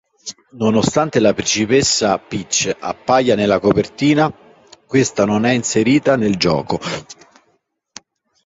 [0.57, 4.33] Nonostante la principessa Peach appaia nella copertina,
[4.87, 6.79] questa non è inserita nel gioco.